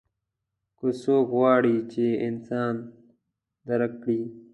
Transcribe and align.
که 0.77 0.87
څوک 1.01 1.25
غواړي 1.35 1.75
چې 1.91 2.05
انسان 2.27 2.73
درک 3.67 3.93
کړي. 4.03 4.21